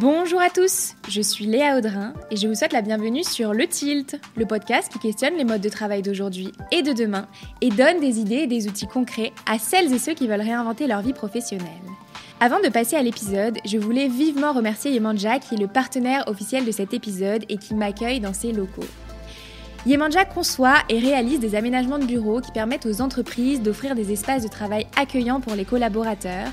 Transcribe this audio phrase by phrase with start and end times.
[0.00, 3.68] Bonjour à tous, je suis Léa Audrin et je vous souhaite la bienvenue sur Le
[3.68, 7.28] Tilt, le podcast qui questionne les modes de travail d'aujourd'hui et de demain
[7.60, 10.88] et donne des idées et des outils concrets à celles et ceux qui veulent réinventer
[10.88, 11.68] leur vie professionnelle.
[12.40, 16.64] Avant de passer à l'épisode, je voulais vivement remercier Yemanja qui est le partenaire officiel
[16.64, 18.82] de cet épisode et qui m'accueille dans ses locaux.
[19.86, 24.42] Yemanja conçoit et réalise des aménagements de bureaux qui permettent aux entreprises d'offrir des espaces
[24.42, 26.48] de travail accueillants pour les collaborateurs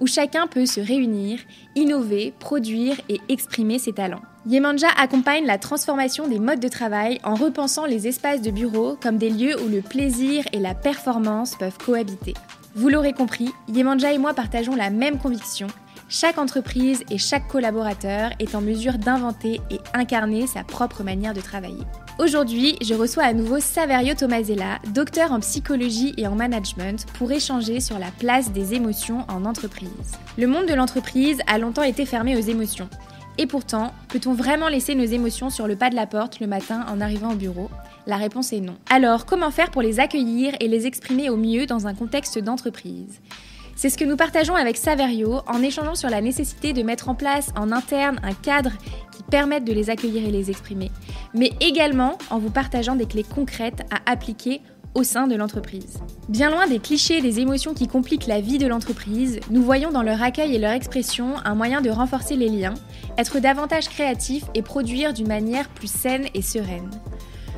[0.00, 1.38] où chacun peut se réunir,
[1.74, 4.22] innover, produire et exprimer ses talents.
[4.46, 9.16] Yemanja accompagne la transformation des modes de travail en repensant les espaces de bureau comme
[9.16, 12.34] des lieux où le plaisir et la performance peuvent cohabiter.
[12.74, 15.68] Vous l'aurez compris, Yemanja et moi partageons la même conviction.
[16.08, 21.40] Chaque entreprise et chaque collaborateur est en mesure d'inventer et incarner sa propre manière de
[21.40, 21.84] travailler.
[22.22, 27.80] Aujourd'hui, je reçois à nouveau Saverio Tomasella, docteur en psychologie et en management, pour échanger
[27.80, 29.90] sur la place des émotions en entreprise.
[30.38, 32.88] Le monde de l'entreprise a longtemps été fermé aux émotions.
[33.38, 36.86] Et pourtant, peut-on vraiment laisser nos émotions sur le pas de la porte le matin
[36.88, 37.68] en arrivant au bureau?
[38.06, 38.76] La réponse est non.
[38.88, 43.18] Alors, comment faire pour les accueillir et les exprimer au mieux dans un contexte d'entreprise?
[43.82, 47.16] C'est ce que nous partageons avec Saverio en échangeant sur la nécessité de mettre en
[47.16, 48.70] place en interne un cadre
[49.10, 50.92] qui permette de les accueillir et les exprimer,
[51.34, 54.60] mais également en vous partageant des clés concrètes à appliquer
[54.94, 55.98] au sein de l'entreprise.
[56.28, 59.90] Bien loin des clichés et des émotions qui compliquent la vie de l'entreprise, nous voyons
[59.90, 62.74] dans leur accueil et leur expression un moyen de renforcer les liens,
[63.18, 66.88] être davantage créatif et produire d'une manière plus saine et sereine.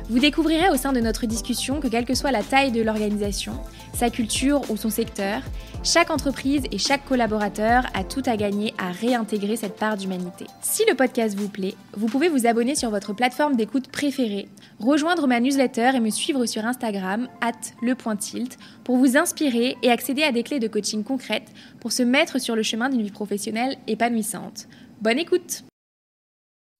[0.07, 3.53] Vous découvrirez au sein de notre discussion que quelle que soit la taille de l'organisation,
[3.91, 5.41] sa culture ou son secteur,
[5.83, 10.45] chaque entreprise et chaque collaborateur a tout à gagner à réintégrer cette part d'humanité.
[10.61, 14.47] Si le podcast vous plaît, vous pouvez vous abonner sur votre plateforme d'écoute préférée,
[14.79, 20.21] rejoindre ma newsletter et me suivre sur Instagram, at lepointilt, pour vous inspirer et accéder
[20.21, 23.77] à des clés de coaching concrètes pour se mettre sur le chemin d'une vie professionnelle
[23.87, 24.67] épanouissante.
[25.01, 25.63] Bonne écoute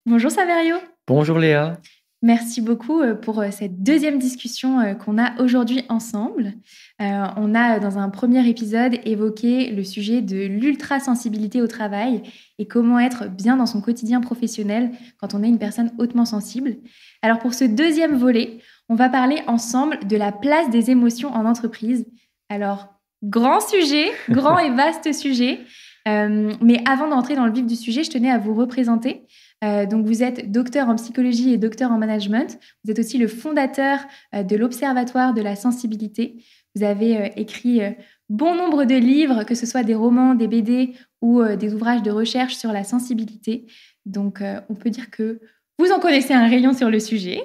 [0.06, 0.76] Bonjour Saverio
[1.08, 1.80] Bonjour Léa
[2.22, 6.54] Merci beaucoup euh, pour euh, cette deuxième discussion euh, qu'on a aujourd'hui ensemble.
[7.00, 12.24] on a, dans un premier épisode, évoqué le sujet de l'ultra-sensibilité au travail
[12.58, 16.78] et comment être bien dans son quotidien professionnel quand on est une personne hautement sensible.
[17.22, 21.46] Alors pour ce deuxième volet, on va parler ensemble de la place des émotions en
[21.46, 22.06] entreprise.
[22.50, 22.88] Alors,
[23.24, 25.60] grand sujet, grand et vaste sujet.
[26.06, 29.26] mais avant d'entrer dans le vif du sujet, je tenais à vous représenter.
[29.64, 32.60] Euh, donc, vous êtes docteur en psychologie et docteur en management.
[32.84, 34.00] Vous êtes aussi le fondateur
[34.34, 36.44] euh, de l'Observatoire de la sensibilité.
[36.76, 37.82] Vous avez euh, écrit
[38.30, 42.12] bon nombre de livres, que ce soit des romans, des BD ou des ouvrages de
[42.12, 43.66] recherche sur la sensibilité.
[44.06, 45.40] Donc, on peut dire que
[45.80, 47.42] vous en connaissez un rayon sur le sujet.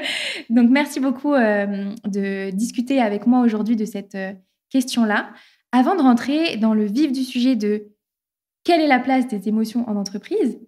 [0.50, 4.16] Donc, merci beaucoup de discuter avec moi aujourd'hui de cette
[4.70, 5.30] question-là.
[5.72, 7.88] Avant de rentrer dans le vif du sujet de
[8.64, 10.58] quelle est la place des émotions en entreprise,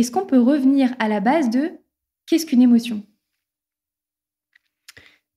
[0.00, 1.70] est-ce qu'on peut revenir à la base de
[2.26, 3.06] qu'est-ce qu'une émotion?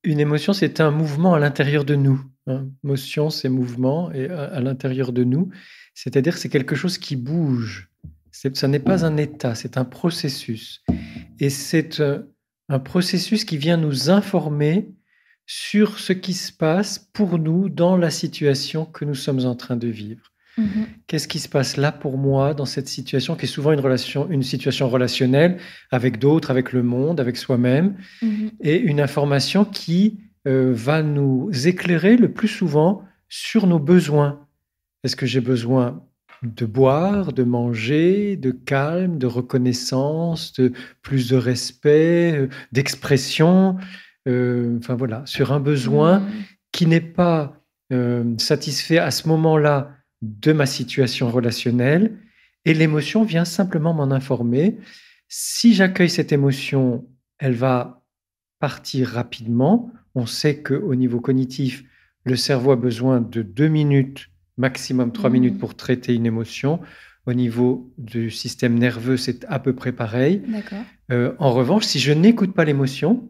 [0.04, 2.22] Une émotion, c'est un mouvement à l'intérieur de nous.
[2.48, 2.68] Hein.
[2.84, 5.50] Motion, c'est mouvement et à, l'intérieur de nous.
[5.94, 7.90] C'est-à-dire c'est quelque chose qui bouge.
[8.32, 10.84] Ça n'est pas un état, c'est un processus.
[11.40, 12.20] Et c'est euh,
[12.68, 14.90] un processus qui vient nous informer
[15.46, 19.78] sur ce qui se passe pour nous dans la situation que nous sommes en train
[19.78, 20.33] de vivre.
[20.58, 20.86] Mhm.
[21.08, 24.30] Qu'est-ce qui se passe là pour moi dans cette situation qui est souvent une, relation,
[24.30, 25.58] une situation relationnelle
[25.92, 28.52] avec d'autres, avec le monde, avec soi-même, mhm.
[28.62, 34.46] et une information qui euh, va nous éclairer le plus souvent sur nos besoins.
[35.04, 36.04] Est-ce que j'ai besoin
[36.44, 43.78] de boire, de manger, de calme, de reconnaissance, de plus de respect, euh, d'expression
[44.28, 46.32] euh, Enfin voilà, sur un besoin mhm.
[46.72, 47.60] qui n'est pas
[48.40, 49.92] satisfait à ce moment-là
[50.24, 52.18] de ma situation relationnelle
[52.64, 54.78] et l'émotion vient simplement m'en informer.
[55.28, 57.06] Si j'accueille cette émotion,
[57.40, 58.06] elle va
[58.60, 59.92] partir rapidement.
[60.16, 61.84] On sait qu'au niveau cognitif,
[62.24, 65.34] le cerveau a besoin de deux minutes, maximum trois mmh.
[65.34, 66.80] minutes pour traiter une émotion.
[67.26, 70.42] Au niveau du système nerveux, c'est à peu près pareil.
[71.12, 73.30] Euh, en revanche, si je n'écoute pas l'émotion,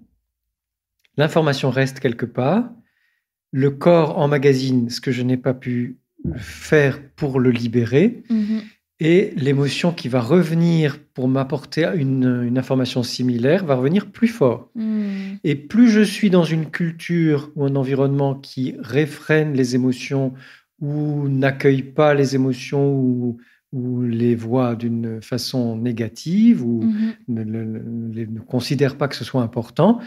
[1.18, 2.70] l'information reste quelque part.
[3.52, 6.00] Le corps emmagasine ce que je n'ai pas pu
[6.38, 8.62] faire pour le libérer mhm.
[9.00, 14.70] et l'émotion qui va revenir pour m'apporter une, information similaire va revenir plus fort.
[14.76, 15.40] Mhm.
[15.44, 20.34] Et plus je suis dans une culture ou un environnement qui réfrène les émotions
[20.80, 23.38] ou n'accueille pas les émotions ou,
[23.76, 27.14] les voit d'une façon négative ou mhm.
[27.28, 27.44] ne,
[28.24, 30.00] ne considère pas que ce soit important,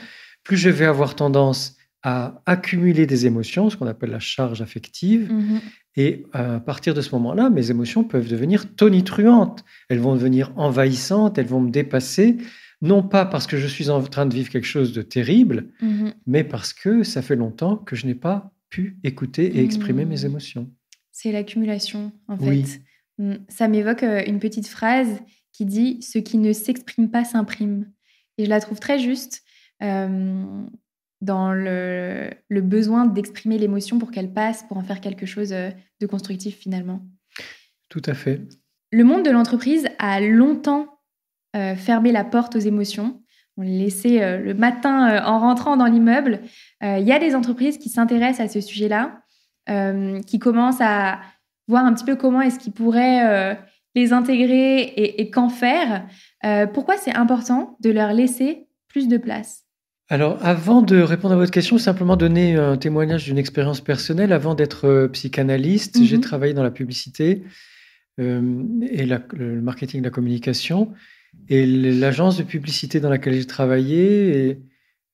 [0.45, 1.76] plus je vais avoir tendance
[2.09, 5.33] à accumuler des émotions, ce qu'on appelle la charge affective.
[5.33, 5.61] Mhm.
[5.97, 9.65] Et à partir de ce moment-là, mes émotions peuvent devenir tonitruantes.
[9.89, 12.37] Elles vont devenir envahissantes, elles vont me dépasser,
[12.81, 16.13] non pas parce que je suis en train de vivre quelque chose de terrible, Mhm.
[16.27, 20.11] mais parce que ça fait longtemps que je n'ai pas pu écouter et exprimer Mhm.
[20.11, 20.71] mes émotions.
[21.11, 22.47] C'est l'accumulation, en fait.
[22.49, 22.65] Oui.
[23.19, 23.35] Mm.
[23.49, 25.19] Ça m'évoque euh, une petite phrase
[25.53, 27.91] qui dit Ce qui ne s'exprime pas s'imprime.
[28.39, 29.43] Et je la trouve très juste
[29.83, 30.45] euh,
[31.27, 35.71] dans le, le besoin d'exprimer l'émotion pour qu'elle passe, pour en faire quelque chose euh,
[36.01, 37.01] de constructif finalement.
[37.89, 38.41] Tout à fait.
[38.93, 40.87] Le monde de l'entreprise a longtemps
[41.57, 43.21] euh, fermé la porte aux émotions.
[43.57, 46.41] On les laissait euh, le matin euh, en rentrant dans l'immeuble.
[46.83, 49.23] Il y a des entreprises qui s'intéressent à ce sujet-là,
[50.27, 51.21] qui commencent à
[51.67, 53.59] voir un petit peu comment est-ce qu'ils pourraient
[53.95, 56.07] les intégrer et, et qu'en faire.
[56.75, 59.66] Pourquoi c'est important de leur laisser plus de place?
[60.09, 64.33] Alors, avant de répondre à votre question, simplement donner un témoignage d'une expérience personnelle.
[64.33, 66.05] Avant d'être euh, psychanalyste, Mhm.
[66.05, 67.43] j'ai travaillé dans la publicité
[68.19, 70.93] euh, et la- le marketing de la communication.
[71.51, 74.59] Et l'agence de publicité dans laquelle j'ai travaillé, et,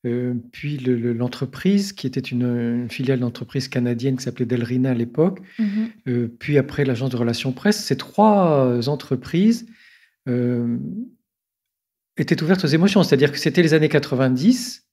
[0.07, 4.91] euh, puis le- le- l'entreprise, qui était une, une filiale d'entreprise canadienne qui s'appelait Delrina
[4.91, 5.89] à l'époque, Mhm.
[6.07, 9.67] euh, puis après l'agence de relations presse, ces trois entreprises
[12.17, 13.03] étaient ouvertes aux émotions.
[13.03, 14.87] C'est-à-dire que c'était les années 90,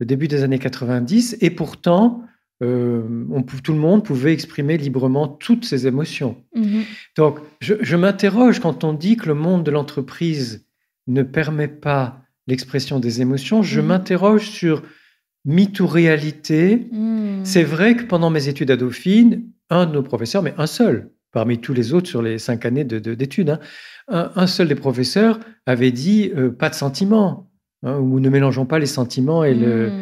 [0.00, 2.22] le début des années 90, et pourtant,
[2.62, 6.36] euh, on tout le monde pouvait exprimer librement toutes ses émotions.
[6.54, 6.82] Mhm.
[7.16, 10.66] Donc, je, je m'interroge quand on dit que le monde de l'entreprise
[11.06, 13.86] ne permet pas l'expression des émotions, je Mhm.
[13.86, 14.82] m'interroge sur
[15.46, 16.86] mythe ou réalité.
[16.92, 17.44] Mhm.
[17.44, 21.10] C'est vrai que pendant mes études à Dauphine, un de nos professeurs, mais un seul,
[21.32, 23.60] parmi tous les autres sur les cinq années de- de- d'études, hein,
[24.08, 27.48] un, un seul des professeurs avait dit euh, pas de sentiments,
[27.84, 29.92] hein, ou ne mélangeons pas les sentiments et le,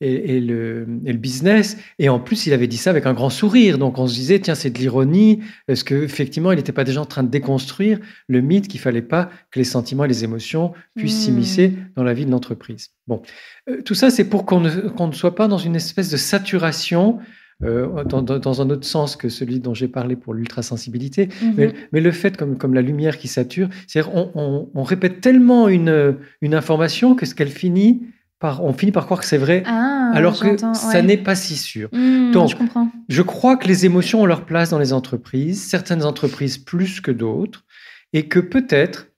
[0.00, 1.76] et, et le, et le business.
[1.98, 3.78] Et en plus, il avait dit ça avec un grand sourire.
[3.78, 5.40] Donc on se disait, tiens, c'est de l'ironie.
[5.68, 7.98] Est-ce qu'effectivement, il n'était pas déjà en train de déconstruire
[8.28, 11.24] le mythe qu'il fallait pas que les sentiments et les émotions puissent Hmm.
[11.24, 13.22] s'immiscer dans la vie de l'entreprise Bon,
[13.68, 16.16] Euh, tout ça, c'est pour qu'on ne, qu'on ne soit pas dans une espèce de
[16.16, 17.18] saturation.
[17.64, 21.54] Euh, dans, un autre sens que celui dont j'ai parlé pour l'ultrasensibilité, Mhm.
[21.56, 25.20] mais, mais le fait, comme, comme la lumière qui sature, c'est-à-dire on, on- on répète
[25.20, 28.02] tellement une, une information que ce qu'elle finit
[28.38, 31.02] par, on finit par croire que c'est vrai, Ah, alors que ça ouais.
[31.02, 31.88] n'est pas si sûr.
[31.92, 32.90] Mhm, Donc, je comprends.
[33.08, 37.10] Je crois que les émotions ont leur place dans les entreprises, certaines entreprises plus que
[37.10, 37.64] d'autres,
[38.12, 39.08] et que peut-être,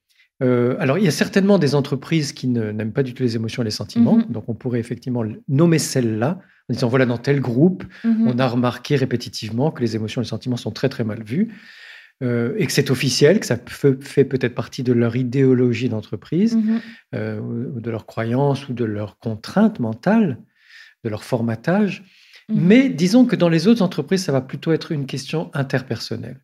[0.44, 3.62] euh, alors il y a certainement des entreprises qui n'aiment pas du tout les émotions
[3.62, 4.26] et les sentiments, Mhm.
[4.30, 6.38] donc on pourrait effectivement nommer celles-là
[6.68, 8.28] en disant voilà dans tel groupe, Mhm.
[8.28, 11.48] on a remarqué répétitivement que les émotions et les sentiments sont très très mal vus.
[12.20, 16.56] euh, et que c'est officiel, que ça fait, fait peut-être partie de leur idéologie d'entreprise,
[16.56, 16.80] Mhm.
[17.14, 20.36] euh, ou de leurs croyances, ou de leurs contraintes mentales,
[21.04, 22.02] de leur formatage.
[22.48, 22.60] Mhm.
[22.60, 26.40] Mais disons que dans les autres entreprises, ça va plutôt être une question interpersonnelle.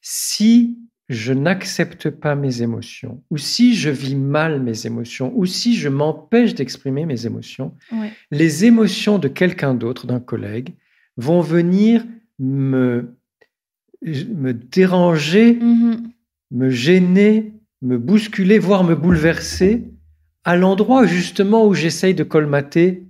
[0.00, 0.78] Si
[1.08, 5.88] je n'accepte pas mes émotions, ou si je vis mal mes émotions, ou si je
[5.88, 8.12] m'empêche d'exprimer mes émotions, Ouais.
[8.30, 10.74] les émotions de quelqu'un d'autre, d'un collègue,
[11.16, 12.04] vont venir
[12.38, 13.16] me,
[14.02, 16.10] me déranger, Mhm.
[16.50, 17.52] me gêner,
[17.82, 19.84] me bousculer, voire me bouleverser,
[20.44, 23.04] à l'endroit justement où j'essaye de colmater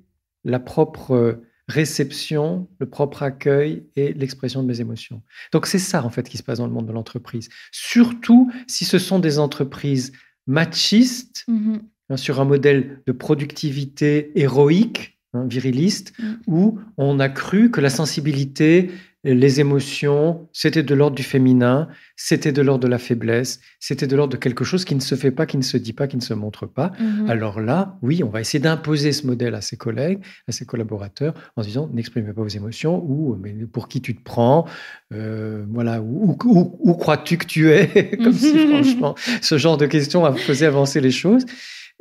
[0.44, 1.41] la propre
[1.72, 5.22] réception, le propre accueil et l'expression de mes émotions.
[5.52, 7.48] Donc c'est ça en fait qui se passe dans le monde de l'entreprise.
[7.72, 10.12] Surtout si ce sont des entreprises
[10.46, 11.81] machistes, Mhm.
[12.10, 16.24] hein, sur un modèle de productivité héroïque, hein, viriliste, Mm.
[16.46, 18.91] où on a cru que la sensibilité,
[19.24, 21.86] les émotions, c'était de l'ordre du féminin,
[22.17, 25.14] c'était de l'ordre de la faiblesse, c'était de l'ordre de quelque chose qui ne se
[25.14, 26.91] fait pas, qui ne se dit pas, qui ne se montre pas.
[26.98, 27.31] Mhm.
[27.31, 31.34] Alors là, oui, on va essayer d'imposer ce modèle à ses collègues, à ses collaborateurs,
[31.56, 34.67] en disant n'exprimez pas vos émotions ou mais pour qui tu te prends,
[35.12, 38.17] euh, voilà, où, où- où- où crois-tu que tu es?
[38.22, 41.44] Comme si franchement, ce genre de questions faisait avancer les choses.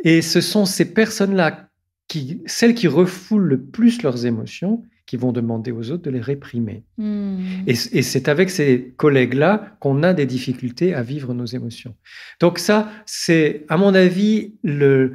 [0.03, 1.67] Et ce sont ces personnes-là,
[2.07, 6.21] qui, celles qui refoulent le plus leurs émotions, qui vont demander aux autres de les
[6.21, 6.85] réprimer.
[6.97, 7.65] Mhm.
[7.67, 11.93] Et, et c'est avec ces collègues-là qu'on a des difficultés à vivre nos émotions.
[12.39, 15.11] Donc ça, c'est, à mon avis, le,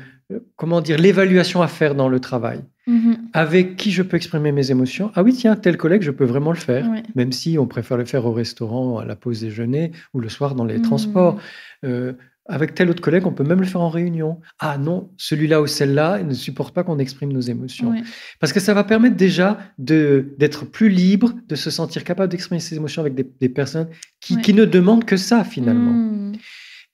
[0.57, 2.61] comment dire, l'évaluation à faire dans le travail.
[2.87, 3.17] Mhm.
[3.33, 5.11] Avec qui je peux exprimer mes émotions?
[5.15, 7.03] Ah oui, tiens, tel collègue, je peux vraiment le faire, Ouais.
[7.15, 10.55] même si on préfère le faire au restaurant, à la pause déjeuner ou le soir
[10.55, 10.83] dans les Mhm.
[10.83, 11.41] transports.
[11.87, 12.13] Euh,
[12.49, 14.41] avec tel autre collègue, on peut même le faire en réunion.
[14.59, 17.91] Ah non, celui-là ou celle-là ne supporte pas qu'on exprime nos émotions.
[17.91, 18.03] Ouais.
[18.41, 22.77] Parce que ça va permettre déjà d'être plus libre, de se sentir capable d'exprimer ses
[22.77, 23.89] émotions avec des, des personnes
[24.21, 24.43] qui, Ouais.
[24.43, 25.93] qui ne demandent que ça finalement.
[25.93, 26.37] Mhm.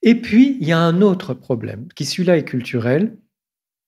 [0.03, 3.17] Et puis, il y a un autre problème, qui celui-là est culturel,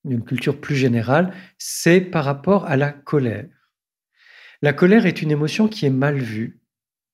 [0.08, 3.46] une culture plus générale, c'est par rapport à la colère.
[4.62, 6.60] La colère est une émotion qui est mal vue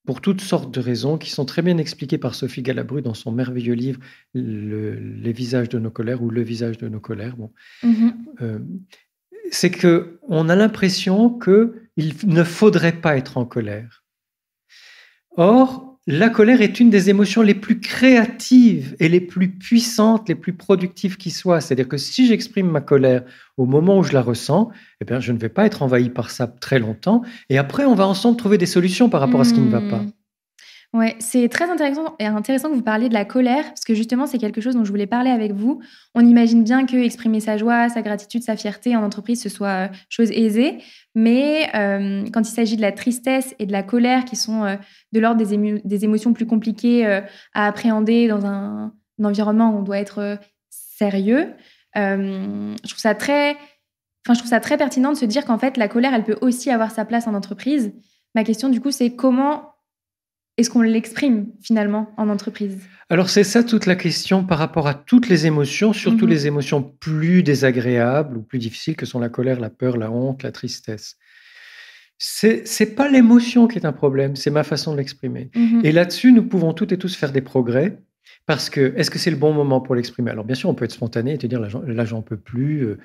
[0.07, 3.33] pour toutes sortes de raisons qui sont très bien expliquées par Sophie Galabru dans son
[3.33, 4.01] merveilleux livre
[4.35, 7.37] Les visages de nos colères ou Le visage de nos colères.
[7.37, 7.53] Bon.
[7.85, 8.13] Mm-hmm.
[8.43, 8.59] Euh,
[9.51, 14.05] c'est que on a l'impression qu'il ne faudrait pas être en colère.
[15.37, 20.35] Or, la colère est une des émotions les plus créatives et les plus puissantes, les
[20.35, 21.61] plus productives qui soient.
[21.61, 23.23] C'est-à-dire que si j'exprime ma colère
[23.57, 26.31] au moment où je la ressens, eh bien, je ne vais pas être envahi par
[26.31, 27.23] ça très longtemps.
[27.49, 29.81] Et après, on va ensemble trouver des solutions par rapport à ce qui ne va
[29.81, 30.03] pas.
[30.93, 34.27] Ouais, c'est très intéressant, et intéressant que vous parliez de la colère, parce que justement,
[34.27, 35.81] c'est quelque chose dont je voulais parler avec vous.
[36.17, 39.69] On imagine bien que exprimer sa joie, sa gratitude, sa fierté en entreprise, ce soit
[39.69, 40.79] euh, chose aisée.
[41.15, 44.75] Mais euh, quand il s'agit de la tristesse et de la colère, qui sont euh,
[45.13, 48.93] de l'ordre des, émotions plus compliquées à appréhender dans un,
[49.23, 50.39] environnement où on doit être
[50.71, 51.55] sérieux,
[51.95, 53.53] je trouve ça très...
[54.27, 56.37] Enfin, je trouve ça très pertinent de se dire qu'en fait, la colère, elle peut
[56.41, 57.93] aussi avoir sa place en entreprise.
[58.35, 59.70] Ma question, du coup, c'est comment
[60.57, 62.79] est-ce qu'on l'exprime finalement en entreprise?
[63.09, 66.31] Alors c'est ça toute la question par rapport à toutes les émotions, surtout mhm.
[66.31, 70.43] les émotions plus désagréables ou plus difficiles que sont la colère, la peur, la honte,
[70.43, 71.17] la tristesse.
[72.19, 75.51] C'est n'est pas l'émotion qui est un problème, c'est ma façon de l'exprimer.
[75.55, 75.81] Mhm.
[75.85, 77.99] Et là-dessus, nous pouvons toutes et tous faire des progrès.
[78.47, 80.31] Parce que, est-ce que c'est le bon moment pour l'exprimer?
[80.31, 82.97] Alors, bien sûr, on peut être spontané et te dire, là, j'en peux plus,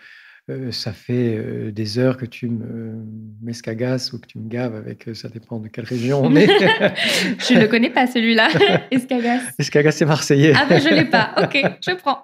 [0.52, 3.04] euh, ça fait euh, des heures que tu me
[3.42, 6.46] m'escagasses ou que tu me gaves avec, euh, ça dépend de quelle région on est.
[7.50, 8.50] je ne le connais pas celui-là,
[8.92, 9.40] Escagas.
[9.58, 10.54] Escagas, c'est marseillais.
[10.56, 12.24] Ah ben je l'ai pas, ok, je prends.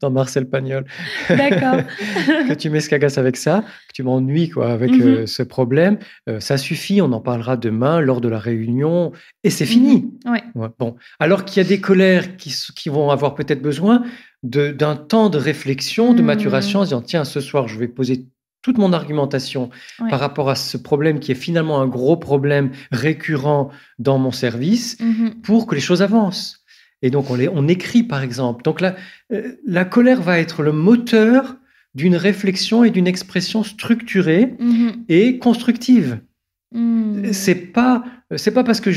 [0.00, 0.84] Dans Marcel Pagnol.
[1.28, 1.76] D'accord.
[2.48, 5.28] que tu m'escagasses avec ça, que tu m'ennuies quoi, avec mhm.
[5.28, 5.98] ce problème,
[6.40, 9.12] ça suffit, on en parlera demain lors de la réunion
[9.44, 10.10] et c'est fini.
[10.24, 10.32] Mhm.
[10.32, 10.70] Ouais.
[10.80, 14.02] Bon, alors qu'il y a des colères qui, qui vont avoir peut-être besoin
[14.42, 16.26] d'un temps de réflexion, de mmh.
[16.26, 18.26] maturation, en disant tiens, ce soir, je vais poser
[18.62, 19.70] toute mon argumentation
[20.08, 24.98] par rapport à ce problème qui est finalement un gros problème récurrent dans mon service
[25.00, 26.64] mmh pour que les choses avancent.
[27.02, 28.62] Et donc, on, les, on écrit, par exemple.
[28.62, 28.94] Donc, la,
[29.32, 31.56] euh, la colère va être le moteur
[31.96, 36.20] d'une réflexion et d'une expression structurée mmh et constructive.
[36.72, 37.32] Mmh.
[37.32, 38.04] C'est pas
[38.36, 38.90] c'est pas parce que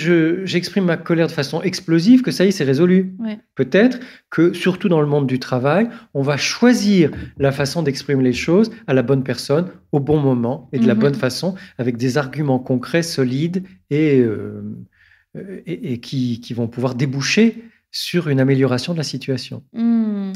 [0.46, 3.16] j'exprime ma colère de façon explosive que ça y est, c'est résolu.
[3.56, 8.34] Peut-être que, surtout dans le monde du travail, on va choisir la façon d'exprimer les
[8.34, 12.18] choses à la bonne personne, au bon moment et de la bonne façon, avec des
[12.18, 14.86] arguments concrets, solides et, euh,
[15.66, 19.64] et, qui, qui, vont pouvoir déboucher sur une amélioration de la situation.
[19.74, 20.32] Mmh.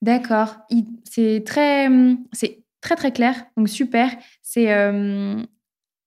[0.00, 0.58] D'accord.
[1.04, 1.88] C'est très,
[2.32, 3.34] c'est très très clair.
[3.56, 4.10] Donc super.
[4.42, 5.42] C'est euh,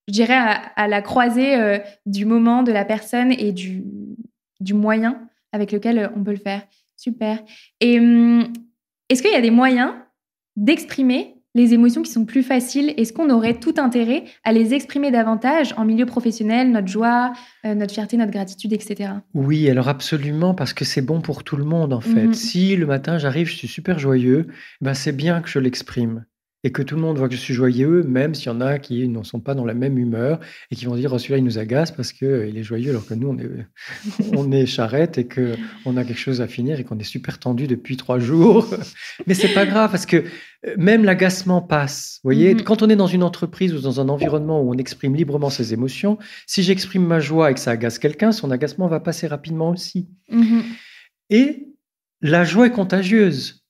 [0.07, 0.39] je dirais,
[0.75, 3.83] à, la croisée euh, du moment, de la personne et du,
[4.59, 6.63] du moyen avec lequel euh, on peut le faire.
[6.97, 7.39] Super.
[7.79, 8.51] Et hum,
[9.09, 9.93] est-ce qu'il y a des moyens
[10.55, 12.93] d'exprimer les émotions qui sont plus faciles?
[12.97, 17.33] Est-ce qu'on aurait tout intérêt à les exprimer davantage en milieu professionnel, notre joie,
[17.65, 19.11] euh, notre fierté, notre gratitude, etc.
[19.33, 22.27] Oui, alors absolument, parce que c'est bon pour tout le monde en fait.
[22.27, 22.33] Mhm.
[22.33, 24.47] Si le matin j'arrive, je suis super joyeux,
[24.79, 26.25] ben c'est bien que je l'exprime
[26.63, 28.77] et que tout le monde voit que je suis joyeux, même s'il y en a
[28.77, 30.39] qui ne sont pas dans la même humeur
[30.69, 33.05] et qui vont dire oh, celui-là il nous agace parce qu'il euh, est joyeux alors
[33.05, 33.49] que nous on est,
[34.37, 37.67] on est charrette et qu'on a quelque chose à finir et qu'on est super tendu
[37.67, 38.67] depuis trois jours.
[39.27, 42.19] Mais c'est pas grave parce que euh, même l'agacement passe.
[42.23, 42.63] Vous voyez, mm-hmm.
[42.63, 45.73] quand on est dans une entreprise ou dans un environnement où on exprime librement ses
[45.73, 49.71] émotions, si j'exprime ma joie et que ça agace quelqu'un, son agacement va passer rapidement
[49.71, 50.09] aussi.
[50.31, 50.61] Mm-hmm.
[51.31, 51.67] Et
[52.21, 53.65] la joie est contagieuse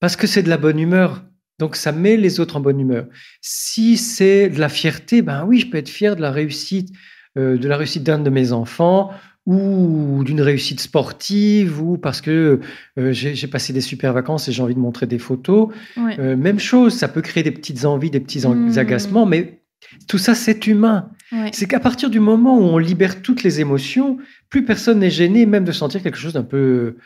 [0.00, 1.24] parce que c'est de la bonne humeur
[1.58, 3.06] donc ça met les autres en bonne humeur.
[3.40, 6.90] Si c'est de la fierté, ben oui, je peux être fier de la réussite,
[7.38, 9.10] euh, de la réussite d'un de mes enfants
[9.46, 12.60] ou d'une réussite sportive ou parce que
[12.98, 15.68] euh, j'ai passé des super vacances et j'ai envie de montrer des photos.
[15.98, 18.78] Euh, même chose, ça peut créer des petites envies, des petits mmh.
[18.78, 19.60] agacements, mais
[20.08, 21.10] tout ça c'est humain.
[21.52, 24.18] C'est qu'à partir du moment où on libère toutes les émotions,
[24.50, 26.96] plus personne n'est gêné même de sentir quelque chose d'un peu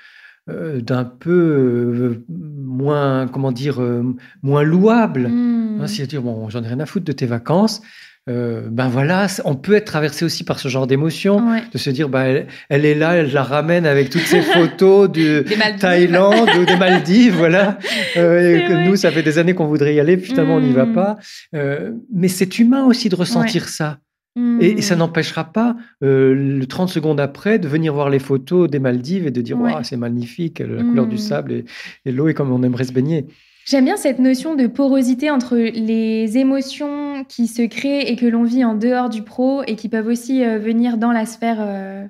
[0.49, 4.02] d'un peu euh, moins, comment dire, euh,
[4.43, 5.28] moins louable.
[5.28, 5.81] Mmh.
[5.83, 7.83] Hein, dire, bon, j'en ai rien à foutre de tes vacances.
[8.26, 12.47] ben voilà, on peut être traversé aussi par ce genre d'émotion, de se dire, ben,
[12.69, 15.45] elle, est là, elle la ramène avec toutes ces photos de
[15.78, 17.78] Thaïlande ou des Maldives, voilà.
[18.17, 20.73] et que nous, ça fait des années qu'on voudrait y aller, puis finalement, on n'y
[20.73, 20.93] va mmh.
[20.95, 21.19] pas.
[22.12, 23.99] mais c'est humain aussi de ressentir ça.
[24.61, 24.99] Et, ça hmm.
[24.99, 29.30] n'empêchera pas, euh, le 30 secondes après, de venir voir les photos des Maldives et
[29.30, 29.73] de dire ouais.
[29.83, 31.18] c'est magnifique, la couleur du hmm.
[31.18, 31.52] sable
[32.04, 33.26] et, l'eau est comme on aimerait se baigner.
[33.66, 38.42] J'aime bien cette notion de porosité entre les émotions qui se créent et que l'on
[38.42, 42.07] vit en dehors du pro et qui peuvent aussi euh, venir dans la sphère euh,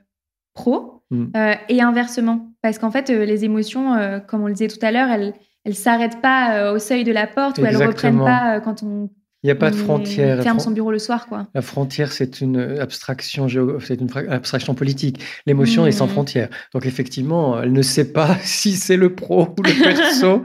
[0.55, 1.27] pro hmm.
[1.69, 2.53] et inversement.
[2.63, 3.95] Parce qu'en fait, les émotions,
[4.27, 5.33] comme on le disait tout à l'heure, elles,
[5.65, 9.09] elles s'arrêtent pas au seuil de la porte ou elles reprennent pas quand on
[9.45, 10.43] il n'y a pas de frontière.
[10.43, 11.47] Ferme son bureau le soir, quoi.
[11.55, 13.47] La frontière, c'est une abstraction,
[13.81, 15.23] c'est une abstraction politique.
[15.47, 16.11] L'émotion est sans mmh.
[16.11, 16.49] frontière.
[16.75, 20.43] Donc effectivement, elle ne sait pas si c'est le pro ou le perso.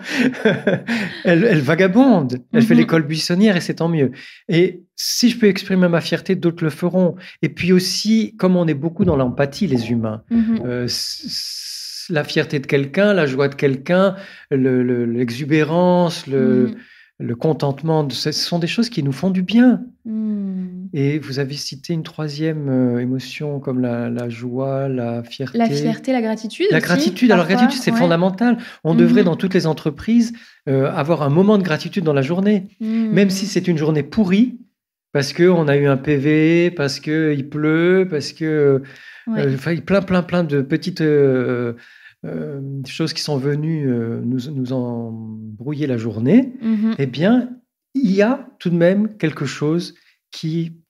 [1.23, 2.37] elle, vagabonde.
[2.53, 2.77] Elle fait mmh.
[2.77, 4.11] l'école buissonnière et c'est tant mieux.
[4.47, 7.15] Et si je peux exprimer ma fierté, d'autres le feront.
[7.41, 10.21] Et puis aussi, comme on est beaucoup dans l'empathie, les humains.
[10.29, 10.57] Mmh.
[10.65, 10.87] Euh,
[12.09, 14.15] la fierté de quelqu'un, la joie de quelqu'un,
[14.51, 16.75] l'exubérance, le,
[17.19, 19.81] le contentement, ce sont des choses qui nous font du bien.
[20.05, 20.87] Hmm.
[20.93, 25.57] Et vous avez cité une troisième euh, émotion comme la, joie, la fierté.
[25.57, 26.67] La fierté, la gratitude.
[26.71, 27.31] La gratitude.
[27.31, 28.57] Alors, la gratitude, c'est fondamental.
[28.83, 29.27] On devrait, mhm.
[29.27, 30.33] dans toutes les entreprises,
[30.67, 32.67] euh, avoir un moment de gratitude dans la journée.
[32.79, 33.09] Hmm.
[33.11, 34.57] Même si c'est une journée pourrie,
[35.11, 38.81] parce qu'on a eu un PV, parce qu'il pleut, parce que.
[39.29, 41.01] Euh, plein, plein, plein de petites
[42.25, 46.95] euh, des choses qui sont venues euh, nous, nous embrouiller la journée, mhm.
[46.97, 47.49] eh bien,
[47.95, 49.95] il y a tout de même quelque chose
[50.31, 50.83] qui,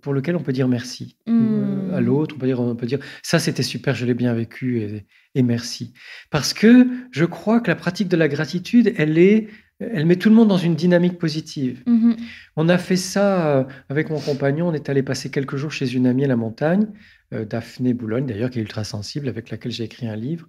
[0.00, 2.06] pour lequel on peut dire merci euh, à mhm.
[2.06, 2.34] l'autre.
[2.36, 5.42] On peut dire, on peut dire ça c'était super, je l'ai bien vécu et, et,
[5.42, 5.92] merci.
[6.30, 9.48] Parce que je crois que la pratique de la gratitude, elle est
[9.80, 11.82] elle met tout le monde dans une dynamique positive.
[11.86, 12.16] Mhm.
[12.56, 14.68] On a fait ça avec mon compagnon.
[14.68, 16.86] On est allé passer quelques jours chez une amie à la montagne.
[17.34, 20.46] Euh, Daphné Boulogne, d'ailleurs, qui est ultra sensible, avec laquelle j'ai écrit un livre.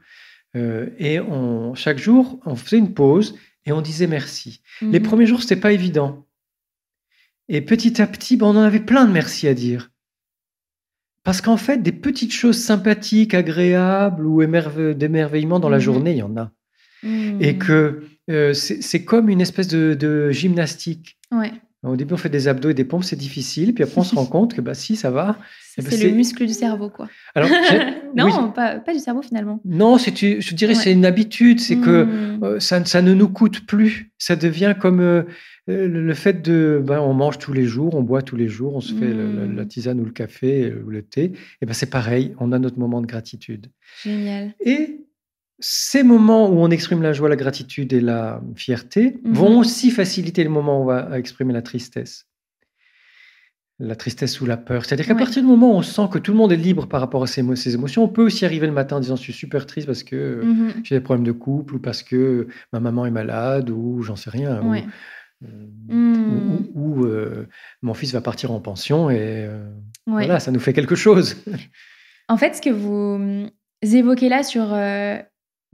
[0.56, 4.62] Euh, et on, chaque jour, on faisait une pause et on disait merci.
[4.82, 5.06] Les mhm.
[5.06, 6.26] premiers jours, c'était pas évident.
[7.50, 9.92] Et petit à petit, ben, on en avait plein de merci à dire.
[11.24, 14.44] Parce qu'en fait, des petites choses sympathiques, agréables ou
[14.94, 15.84] d'émerveillement dans la mhm.
[15.84, 16.52] journée, il y en a.
[17.04, 17.42] Mhm.
[17.42, 21.18] Et que euh, c'est comme une espèce de, gymnastique.
[21.32, 21.52] Ouais.
[21.86, 23.74] Au début, on fait des abdos et des pompes, c'est difficile.
[23.74, 25.38] Puis après, on se rend compte que bah, si, ça va.
[25.78, 27.08] Eh ben, c'est le muscle du cerveau, quoi.
[27.36, 27.50] Alors,
[28.16, 29.62] non, pas, du cerveau finalement.
[29.66, 31.60] Non, je dirais c'est une habitude.
[31.60, 32.44] C'est que hmm.
[32.44, 34.12] euh, ça, ça, ne nous coûte plus.
[34.18, 35.24] Ça devient comme euh,
[35.68, 36.82] le fait de.
[36.84, 39.64] Ben, on mange tous les jours, on boit tous les jours, on se fait la,
[39.64, 39.68] hmm.
[39.68, 41.34] tisane ou le café ou le thé.
[41.62, 43.68] Et ben, c'est pareil, on a notre moment de gratitude.
[44.04, 44.54] Génial.
[44.60, 45.05] Et
[45.60, 49.34] ces moments où on exprime la joie, la gratitude et la fierté mhm.
[49.34, 52.28] vont aussi faciliter le moment où on va exprimer la tristesse.
[53.78, 54.86] La tristesse ou la peur.
[54.86, 57.02] C'est-à-dire qu'à partir du moment où on sent que tout le monde est libre par
[57.02, 57.42] rapport à ses,
[57.74, 60.42] émotions, on peut aussi arriver le matin en disant Je suis super triste parce que
[60.44, 60.74] mhm.
[60.84, 64.30] j'ai des problèmes de couple ou parce que ma maman est malade ou j'en sais
[64.30, 64.62] rien.
[64.62, 64.76] Ou,
[65.94, 67.06] mhm.
[67.06, 67.46] euh,
[67.82, 69.70] mon fils va partir en pension et euh,
[70.08, 71.36] voilà, ça nous fait quelque chose.
[72.28, 73.48] En fait, ce que vous
[73.84, 75.20] évoquez là sur euh,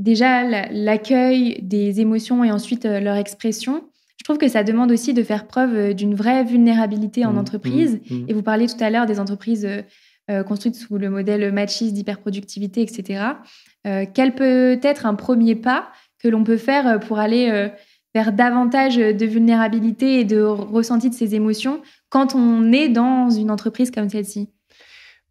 [0.01, 3.83] déjà l'accueil des émotions et ensuite euh, leur expression,
[4.17, 7.37] je trouve que ça demande aussi de faire preuve euh, d'une vraie vulnérabilité en mmh,
[7.37, 8.01] entreprise.
[8.09, 8.25] Mmh, mmh.
[8.27, 9.67] Et vous parliez tout à l'heure des entreprises
[10.29, 13.23] euh, construites sous le modèle machiste d'hyperproductivité, etc.
[14.13, 15.89] quel peut être un premier pas
[16.23, 17.69] que l'on peut faire pour aller
[18.13, 23.51] vers davantage de vulnérabilité et de ressenti de ces émotions quand on est dans une
[23.51, 24.47] entreprise comme celle-ci?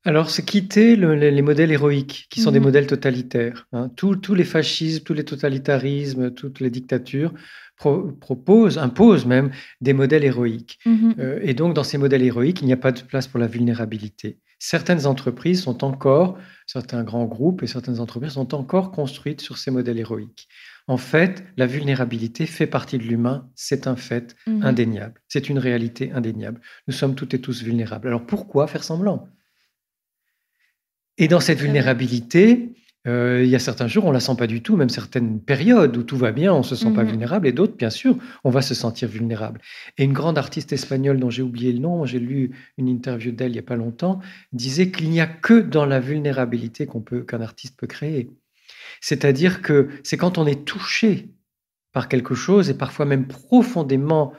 [0.04, 3.66] Alors, c'est quitter les, modèles héroïques, qui sont des mmh modèles totalitaires.
[3.72, 3.90] Hein.
[3.96, 7.34] Tous les fascismes, tous les totalitarismes, toutes les dictatures
[7.76, 9.50] proposent, imposent même
[9.82, 10.78] des modèles héroïques.
[10.86, 13.38] Mmh euh, et donc, dans ces modèles héroïques, il n'y a pas de place pour
[13.40, 14.38] la vulnérabilité.
[14.58, 19.70] Certaines entreprises sont encore, certains grands groupes et certaines entreprises sont encore construites sur ces
[19.70, 20.48] modèles héroïques.
[20.86, 25.58] En fait, la vulnérabilité fait partie de l'humain, c'est un fait mmh indéniable, c'est une
[25.58, 26.60] réalité indéniable.
[26.88, 28.08] Nous sommes toutes et tous vulnérables.
[28.08, 29.28] Alors pourquoi faire semblant?
[31.20, 32.72] Et dans cette vulnérabilité,
[33.06, 35.38] euh, il y a certains jours, on ne la sent pas du tout, même certaines
[35.38, 37.10] périodes où tout va bien, on ne se sent pas mhm.
[37.10, 39.60] vulnérable, et d'autres, bien sûr, on va se sentir vulnérable.
[39.98, 43.50] Et une grande artiste espagnole dont j'ai oublié le nom, j'ai lu une interview d'elle
[43.50, 44.20] il n'y a pas longtemps,
[44.52, 48.30] disait qu'il n'y a que dans la vulnérabilité qu'on peut, qu'un artiste peut créer.
[49.02, 51.28] C'est-à-dire que c'est quand on est touché
[51.92, 54.32] par quelque chose, et parfois même profondément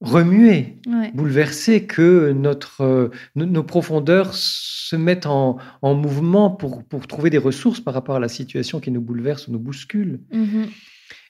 [0.00, 0.76] remuer,
[1.14, 7.80] bouleverser, que notre, euh, nos profondeurs se mettent en, mouvement pour, pour, trouver des ressources
[7.80, 10.20] par rapport à la situation qui nous bouleverse ou nous bouscule.
[10.32, 10.68] Mm-hmm.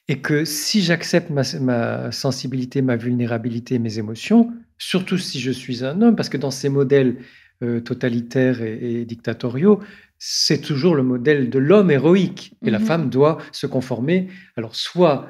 [0.07, 6.01] Et que si j'accepte ma, sensibilité, ma vulnérabilité, mes émotions, surtout si je suis un
[6.01, 7.17] homme, parce que dans ces modèles
[7.61, 9.81] euh, totalitaires et, dictatoriaux,
[10.17, 12.53] c'est toujours le modèle de l'homme héroïque.
[12.63, 12.83] Et la mm-hmm.
[12.83, 14.27] femme doit se conformer,
[14.57, 15.27] alors soit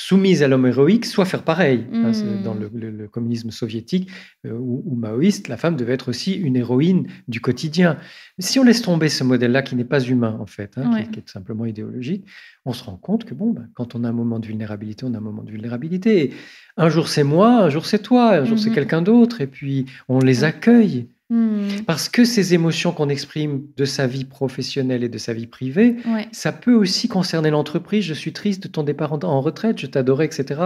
[0.00, 1.86] soumise à l'homme héroïque, soit faire pareil.
[1.92, 2.42] Hein, hmm.
[2.42, 4.10] dans le, communisme soviétique
[4.46, 7.98] euh, ou, maoïste, la femme devait être aussi une héroïne du quotidien.
[8.38, 11.28] Si on laisse tomber ce modèle-là, qui n'est pas humain en fait, hein, qui, est
[11.28, 12.24] simplement idéologique,
[12.64, 15.12] on se rend compte que bon, ben, quand on a un moment de vulnérabilité, on
[15.12, 16.32] a un moment de vulnérabilité.
[16.78, 18.74] un jour c'est moi, un jour c'est toi, un jour c'est mhm.
[18.76, 21.08] quelqu'un d'autre, et puis on les accueille.
[21.30, 21.68] Hmm.
[21.86, 25.94] Parce que ces émotions qu'on exprime de sa vie professionnelle et de sa vie privée,
[26.12, 26.26] Ouais.
[26.32, 28.04] ça peut aussi concerner l'entreprise.
[28.04, 30.60] Je suis triste de ton départ en, en retraite, je t'adorais, etc.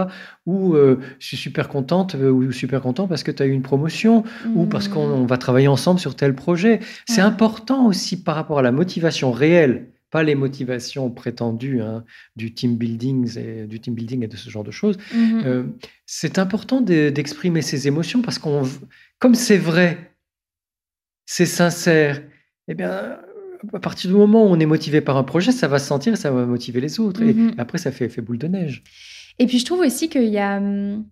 [0.47, 3.51] Ou euh, je suis super contente euh, ou super content parce que tu as eu
[3.51, 4.23] une promotion
[4.55, 6.79] ou parce qu'on on va travailler ensemble sur tel projet.
[7.07, 7.27] C'est Ouais.
[7.27, 12.03] important aussi par rapport à la motivation réelle, pas les motivations prétendues hein,
[12.37, 14.97] du team building et du team building et de ce genre de choses.
[15.13, 15.43] Mhm.
[15.45, 15.63] Euh,
[16.07, 18.63] c'est important de- d'exprimer ses émotions parce qu'on,
[19.19, 20.11] comme c'est vrai,
[21.25, 22.21] c'est sincère.
[22.67, 23.17] Eh bien,
[23.73, 26.13] à partir du moment où on est motivé par un projet, ça va se sentir
[26.13, 27.23] et ça va motiver les autres.
[27.23, 27.53] Mhm.
[27.57, 28.83] Et après, ça fait effet boule de neige.
[29.39, 31.05] Et puis je trouve aussi qu'il y a, hum,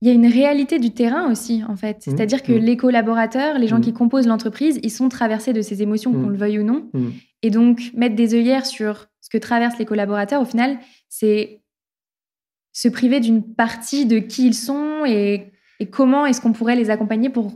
[0.00, 1.96] il y a une réalité du terrain aussi, en fait.
[2.06, 2.16] Mhm.
[2.16, 2.58] C'est-à-dire que Mhm.
[2.64, 3.82] les collaborateurs, les gens Mhm.
[3.84, 6.32] qui composent l'entreprise, ils sont traversés de ces émotions, qu'on Mhm.
[6.32, 6.88] le veuille ou non.
[6.92, 7.12] Mhm.
[7.42, 10.78] Et donc, mettre des œillères sur ce que traversent les collaborateurs, au final,
[11.08, 11.60] c'est
[12.72, 16.88] se priver d'une partie de qui ils sont et, et comment est-ce qu'on pourrait les
[16.90, 17.52] accompagner pour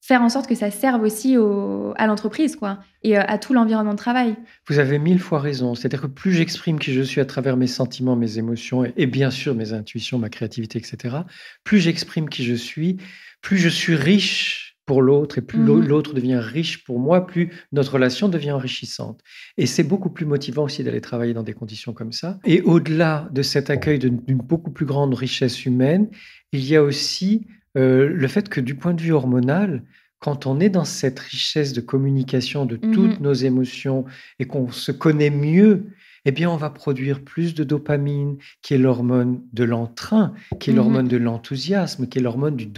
[0.00, 3.52] faire en sorte que ça serve aussi au- à l'entreprise, quoi, et euh, à tout
[3.52, 4.34] l'environnement de travail.
[4.68, 5.74] Vous avez mille fois raison.
[5.74, 9.06] C'est-à-dire que plus j'exprime qui je suis à travers mes sentiments, mes émotions et, et
[9.06, 11.16] bien sûr mes intuitions, ma créativité, etc.,
[11.64, 12.96] plus j'exprime qui je suis,
[13.42, 15.86] plus je suis riche pour l'autre et plus Mhm.
[15.86, 19.20] l'autre devient riche pour moi, plus notre relation devient enrichissante.
[19.56, 22.40] Et c'est beaucoup plus motivant aussi d'aller travailler dans des conditions comme ça.
[22.44, 26.08] Et au-delà de cet accueil d'une beaucoup plus grande richesse humaine,
[26.52, 29.82] il y a aussi euh, le fait que du point de vue hormonal,
[30.18, 32.92] quand on est dans cette richesse de communication de Mhm.
[32.92, 34.04] toutes nos émotions
[34.38, 35.86] et qu'on se connaît mieux,
[36.26, 40.72] eh bien, on va produire plus de dopamine, qui est l'hormone de l'entrain, qui est
[40.74, 40.76] Mhm.
[40.76, 42.68] l'hormone de l'enthousiasme, qui est l'hormone du,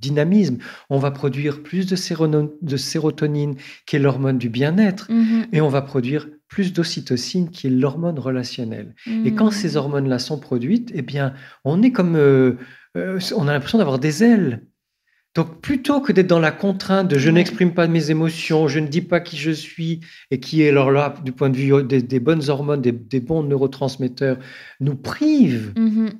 [0.00, 0.58] dynamisme.
[0.90, 3.54] On va produire plus de, sérono- de sérotonine,
[3.86, 5.06] qui est l'hormone du bien-être.
[5.12, 5.46] Mhm.
[5.52, 8.94] Et on va produire plus d'ocytocine, qui est l'hormone relationnelle.
[9.24, 11.32] Et quand ces hormones-là sont produites, eh bien,
[11.64, 12.56] on est comme, euh,
[12.96, 14.66] euh, on a l'impression d'avoir des ailes.
[15.34, 18.86] Donc, plutôt que d'être dans la contrainte de je n'exprime pas mes émotions, je ne
[18.86, 20.00] dis pas qui je suis,
[20.30, 23.20] et qui est alors là, du point de vue des, des bonnes hormones, des, des
[23.20, 24.38] bons neurotransmetteurs,
[24.80, 26.10] nous prive Mhm.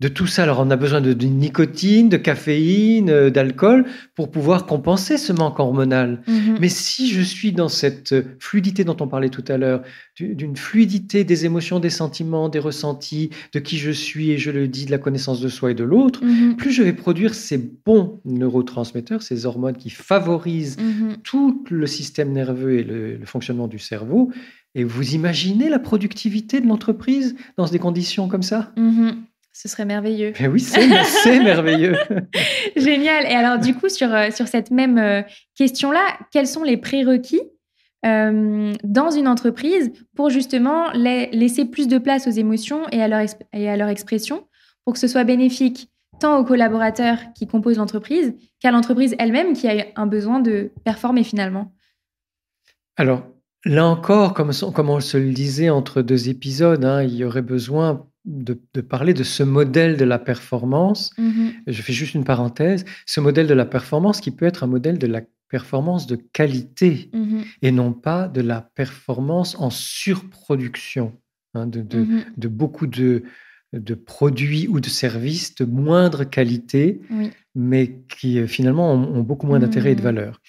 [0.00, 0.44] De tout ça.
[0.44, 3.84] Alors, on a besoin de, de nicotine, de caféine, euh, d'alcool
[4.14, 6.22] pour pouvoir compenser ce manque hormonal.
[6.28, 6.58] Mhm.
[6.60, 9.82] Mais si je suis dans cette fluidité dont on parlait tout à l'heure,
[10.14, 14.52] du- d'une fluidité des émotions, des sentiments, des ressentis, de qui je suis, et je
[14.52, 16.54] le dis, de la connaissance de soi et de l'autre, Mhm.
[16.56, 21.16] plus je vais produire ces bons neurotransmetteurs, ces hormones qui favorisent Mhm.
[21.24, 24.30] tout le système nerveux et le, le fonctionnement du cerveau.
[24.76, 28.72] Et vous imaginez la productivité de l'entreprise dans des conditions comme ça?
[29.60, 30.34] Ce serait merveilleux.
[30.38, 30.86] Ben oui, c'est
[31.42, 31.96] merveilleux.
[32.76, 33.24] Génial.
[33.24, 35.22] Et alors, du coup, sur, euh, sur cette même euh,
[35.56, 37.40] question-là, quels sont les prérequis
[38.06, 43.08] euh, dans une entreprise pour justement la- laisser plus de place aux émotions et à,
[43.08, 44.46] leur et à leur expression
[44.84, 45.90] pour que ce soit bénéfique
[46.20, 51.24] tant aux collaborateurs qui composent l'entreprise qu'à l'entreprise elle-même qui a un besoin de performer
[51.24, 51.72] finalement?
[52.96, 53.26] Alors,
[53.64, 57.42] là encore, comme, comme on se le disait entre deux épisodes, hein, il y aurait
[57.42, 61.10] besoin de, de parler de ce modèle de la performance.
[61.18, 61.52] Mhm.
[61.66, 62.84] Je fais juste une parenthèse.
[63.06, 67.10] Ce modèle de la performance qui peut être un modèle de la performance de qualité
[67.14, 67.42] Mhm.
[67.62, 71.12] et non pas de la performance en surproduction
[71.54, 73.22] hein, de, de- de beaucoup de,
[73.72, 77.30] de produits ou de services de moindre qualité, Oui.
[77.54, 80.40] mais qui euh, finalement ont, ont beaucoup moins d'intérêt et de valeur.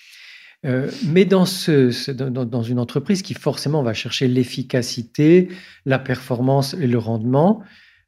[0.66, 5.48] Euh, mais dans, ce, ce- dans, dans une entreprise qui forcément va chercher l'efficacité,
[5.86, 7.64] la performance et le rendement,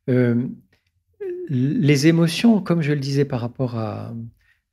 [0.10, 0.36] euh,
[1.50, 4.14] les émotions, comme je le disais par rapport à,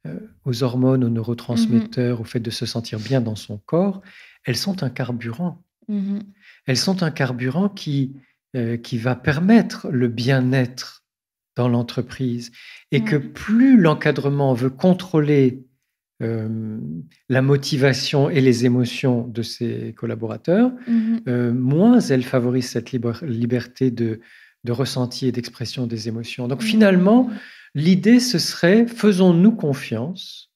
[0.06, 4.02] euh, aux hormones, aux neurotransmetteurs, au fait de se sentir bien dans son corps,
[4.44, 5.62] elles sont un carburant.
[5.88, 6.20] Mhm.
[6.66, 8.14] Elles sont un carburant qui,
[8.82, 11.04] qui va permettre le bien-être
[11.56, 12.50] dans l'entreprise.
[12.92, 15.64] Et que plus l'encadrement veut contrôler
[16.22, 16.78] euh,
[17.28, 21.20] la motivation et les émotions de ses collaborateurs, Mhm.
[21.28, 22.90] euh, moins elle favorise cette
[23.22, 24.20] liberté de,
[24.64, 26.48] de ressenti et d'expression des émotions.
[26.48, 27.30] Donc finalement,
[27.74, 30.50] l'idée, ce serait faisons-nous confiance.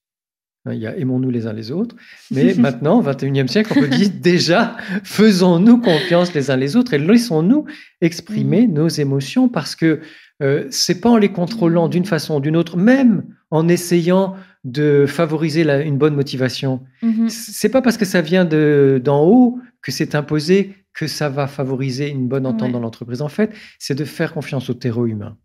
[0.64, 1.94] Hein, Il y a aimons-nous les uns les autres.
[2.33, 6.94] Mais maintenant, au 21e siècle, on peut dire déjà faisons-nous confiance les uns les autres
[6.94, 7.66] et laissons-nous
[8.01, 10.01] exprimer nos émotions parce que
[10.42, 15.07] euh, c'est pas en les contrôlant d'une façon ou d'une autre, même en essayant de
[15.07, 16.83] favoriser la- une bonne motivation.
[17.03, 17.29] Mhm.
[17.29, 21.46] C'est pas parce que ça vient de d'en haut que c'est imposé que ça va
[21.46, 22.72] favoriser une bonne entente Ouais.
[22.72, 23.22] dans l'entreprise.
[23.22, 25.37] En fait, c'est de faire confiance au terreau humain.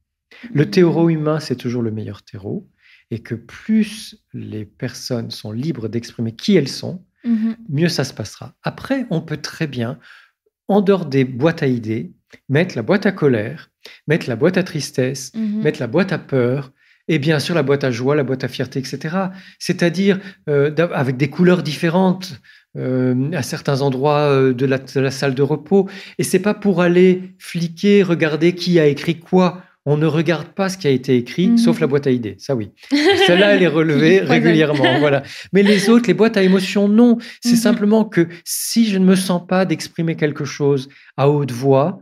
[0.53, 2.69] Le terreau humain, c'est toujours le meilleur terreau,
[3.11, 7.55] et que plus les personnes sont libres d'exprimer qui elles sont, Mhm.
[7.69, 8.53] mieux ça se passera.
[8.61, 9.97] Après, on peut très bien,
[10.67, 12.13] en dehors des boîtes à idées,
[12.49, 13.71] mettre la boîte à colère,
[14.07, 15.63] mettre la boîte à tristesse, Mhm.
[15.63, 16.73] mettre la boîte à peur
[17.07, 19.15] Et bien sûr, la boîte à joie, la boîte à fierté, etc.
[19.59, 22.39] C'est-à-dire euh, avec des couleurs différentes
[22.77, 25.89] euh, à certains endroits euh, de la, salle de repos.
[26.17, 30.67] Et c'est pas pour aller fliquer, regarder qui a écrit quoi on ne regarde pas
[30.67, 31.57] ce qui a été écrit, mhm.
[31.57, 32.35] sauf la boîte à idées.
[32.39, 32.71] Ça, oui.
[33.25, 34.99] Celle-là, elle est relevée régulièrement.
[34.99, 35.23] Voilà.
[35.53, 37.17] Mais les autres, les boîtes à émotions, non.
[37.41, 37.55] C'est mhm.
[37.55, 42.01] simplement que si je ne me sens pas d'exprimer quelque chose à haute voix,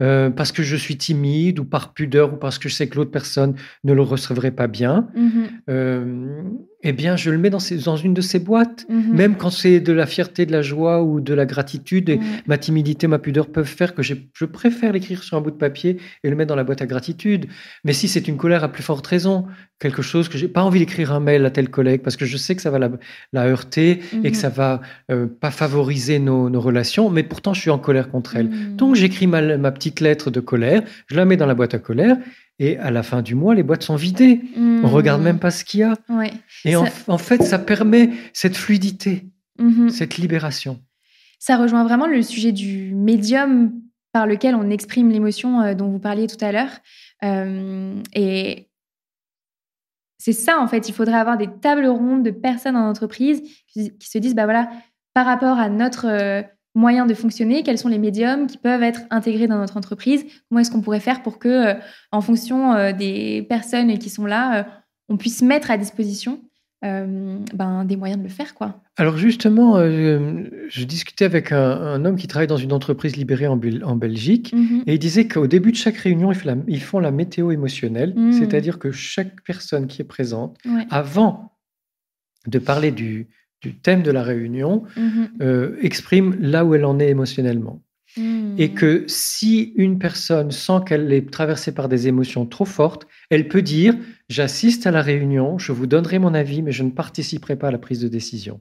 [0.00, 2.96] euh, parce que je suis timide ou par pudeur ou parce que je sais que
[2.96, 5.48] l'autre personne ne le recevrait pas bien, mhm.
[5.68, 6.42] euh,
[6.82, 8.86] eh bien, je le mets dans, dans une de ces boîtes.
[8.88, 9.14] Mhm.
[9.14, 12.56] Même quand c'est de la fierté, de la joie ou de la gratitude, et ma
[12.56, 16.30] timidité, ma pudeur peuvent faire que je préfère l'écrire sur un bout de papier et
[16.30, 17.46] le mettre dans la boîte à gratitude.
[17.84, 19.46] Mais si c'est une colère à plus forte raison,
[19.80, 22.36] quelque chose que j'ai pas envie d'écrire un mail à tel collègue parce que je
[22.36, 22.90] sais que ça va la,
[23.32, 24.34] la heurter et que mhm.
[24.34, 28.36] ça va euh, pas favoriser nos, nos, relations, mais pourtant je suis en colère contre
[28.36, 28.76] elle.
[28.76, 31.78] Donc j'écris ma, ma petite lettre de colère, je la mets dans la boîte à
[31.78, 32.16] colère
[32.58, 34.40] et à la fin du mois, les boîtes sont vidées.
[34.56, 35.94] On On regarde même pas ce qu'il y a.
[36.64, 39.26] Et en, fait, ça permet cette fluidité,
[39.58, 39.90] mhm.
[39.90, 40.80] cette libération.
[41.38, 43.72] Ça rejoint vraiment le sujet du médium
[44.12, 46.70] par lequel on exprime l'émotion euh, dont vous parliez tout à l'heure.
[47.22, 48.68] Euh, et
[50.18, 50.88] c'est ça, en fait.
[50.88, 54.68] Il faudrait avoir des tables rondes de personnes en entreprise qui, se disent, bah voilà,
[55.14, 56.42] par rapport à notre euh,
[56.78, 60.60] moyens de fonctionner, quels sont les médiums qui peuvent être intégrés dans notre entreprise, comment
[60.60, 61.74] est-ce qu'on pourrait faire pour que, euh,
[62.12, 64.62] en fonction euh, des personnes qui sont là, euh,
[65.08, 66.40] on puisse mettre à disposition
[66.80, 68.54] ben, des moyens de le faire.
[68.54, 68.80] quoi.
[68.96, 74.54] Alors justement, je discutais avec un, homme qui travaille dans une entreprise libérée en, Belgique
[74.54, 74.82] mm-hmm.
[74.86, 76.30] et il disait qu'au début de chaque réunion,
[76.68, 78.32] ils font la, météo émotionnelle, mm.
[78.32, 80.56] c'est-à-dire que chaque personne qui est présente,
[80.88, 81.50] avant
[82.46, 83.26] de parler du,
[83.60, 85.28] du thème de la réunion mhm.
[85.40, 87.82] euh, exprime là où elle en est émotionnellement.
[88.16, 88.54] Hmm.
[88.56, 93.48] Et que si une personne sent qu'elle est traversée par des émotions trop fortes, elle
[93.48, 93.94] peut dire
[94.28, 97.70] J'assiste à la réunion, je vous donnerai mon avis, mais je ne participerai pas à
[97.70, 98.60] la prise de décision.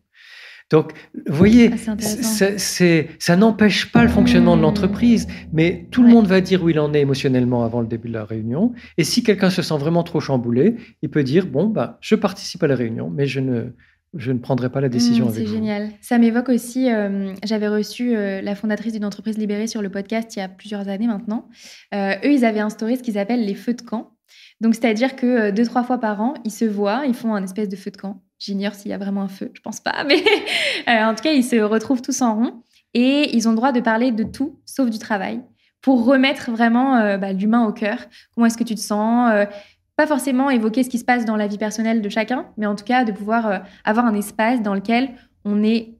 [0.69, 0.91] Donc,
[1.27, 4.63] vous voyez, ah, ça n'empêche pas le fonctionnement de hmm.
[4.63, 8.09] l'entreprise, mais tout le monde va dire où il en est émotionnellement avant le début
[8.09, 8.73] de la réunion.
[8.97, 12.63] Et si quelqu'un se sent vraiment trop chamboulé, il peut dire Bon, bah, je participe
[12.63, 13.71] à la réunion, mais je ne,
[14.13, 15.89] je ne prendrai pas la décision mmh, avec C'est génial.
[16.01, 20.35] Ça m'évoque aussi, euh, j'avais reçu euh, la fondatrice d'une entreprise libérée sur le podcast
[20.35, 21.49] il y a plusieurs années maintenant.
[21.93, 24.11] Euh, eux, ils avaient instauré ce qu'ils appellent les feux de camp.
[24.61, 27.69] Donc, c'est-à-dire que deux, trois fois par an, ils se voient, ils font un espèce
[27.69, 28.21] de feu de camp.
[28.39, 30.23] J'ignore s'il y a vraiment un feu, je pense pas, mais
[30.87, 33.81] en tout cas, ils se retrouvent tous en rond et ils ont le droit de
[33.81, 35.41] parler de tout sauf du travail
[35.81, 37.99] pour remettre vraiment bah, l'humain au cœur.
[38.33, 39.47] Comment est-ce que tu te sens
[39.97, 42.75] pas forcément évoquer ce qui se passe dans la vie personnelle de chacun, mais en
[42.75, 45.09] tout cas de pouvoir euh, avoir un espace dans lequel
[45.43, 45.95] on est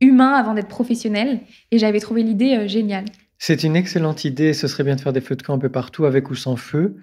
[0.00, 1.40] humain avant d'être professionnel.
[1.70, 3.04] Et j'avais trouvé l'idée euh, géniale.
[3.38, 4.54] C'est une excellente idée.
[4.54, 6.56] Ce serait bien de faire des feux de camp un peu partout, avec ou sans
[6.56, 6.96] feu.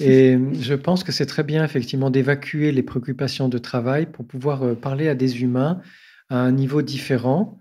[0.00, 4.62] Et je pense que c'est très bien, effectivement, d'évacuer les préoccupations de travail pour pouvoir
[4.62, 5.80] euh, parler à des humains
[6.30, 7.58] à un niveau différent.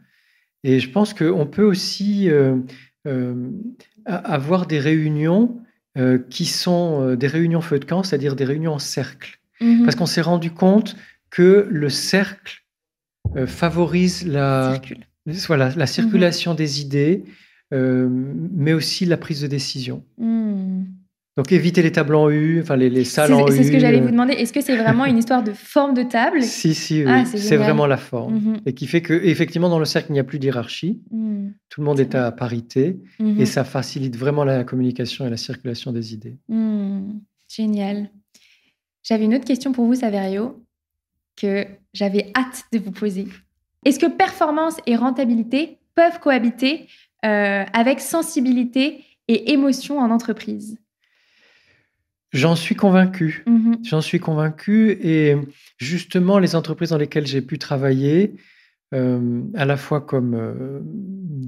[0.64, 2.30] Et je pense qu'on peut aussi
[4.06, 5.62] avoir des réunions
[5.98, 9.40] euh, qui sont euh, des réunions feu de camp, c'est-à-dire des réunions en cercle.
[9.62, 9.84] Mhm.
[9.84, 10.96] Parce qu'on s'est rendu compte
[11.30, 12.64] que le cercle
[13.36, 14.80] euh, favorise la,
[15.48, 16.58] voilà, la circulation mhm.
[16.58, 17.24] des idées,
[17.72, 20.06] mais aussi la prise de décision.
[20.18, 20.84] Hmm.
[21.38, 23.52] Donc éviter les tables en U, enfin les, les salles en U.
[23.52, 24.34] C'est ce que j'allais vous demander.
[24.34, 26.42] Est-ce que c'est vraiment une histoire de forme de table?
[26.42, 27.06] Si, si, oui.
[27.08, 28.40] Ah, c'est vraiment la forme.
[28.40, 28.58] Mhm.
[28.66, 31.00] Et qui fait que, effectivement, dans le cercle, il n'y a plus d'hierarchie.
[31.12, 31.50] Hmm.
[31.70, 33.00] Tout le monde est, à parité.
[33.20, 33.40] Mhm.
[33.40, 36.38] Et ça facilite vraiment la communication et la circulation des idées.
[36.50, 37.20] Hmm.
[37.48, 38.10] Génial.
[39.04, 40.66] J'avais une autre question pour vous, Saverio,
[41.40, 43.28] que j'avais hâte de vous poser.
[43.86, 46.88] Est-ce que performance et rentabilité peuvent cohabiter
[47.26, 50.80] euh, avec sensibilité et émotion en entreprise?
[52.32, 53.44] J'en suis convaincu.
[53.48, 53.88] Mm-hmm.
[53.88, 54.92] J'en suis convaincu.
[55.02, 55.36] Et
[55.78, 58.36] justement, les entreprises dans lesquelles j'ai pu travailler,
[58.94, 60.80] euh, à la fois comme euh,